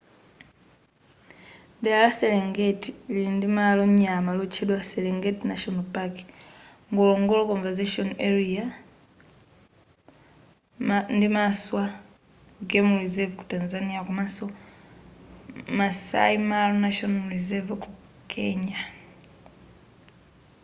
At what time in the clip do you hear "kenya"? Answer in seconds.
18.31-18.79